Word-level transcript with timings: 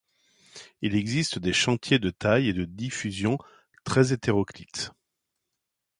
Il 0.81 0.95
existe 0.95 1.37
des 1.37 1.53
chantiers 1.53 1.99
de 1.99 2.09
tailles 2.09 2.49
et 2.49 2.53
de 2.53 2.65
diffusion 2.65 3.37
très 3.83 4.13
hétéroclites. 4.13 4.89